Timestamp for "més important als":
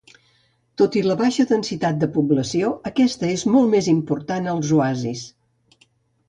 3.75-4.73